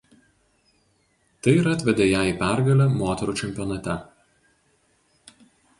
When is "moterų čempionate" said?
2.95-4.03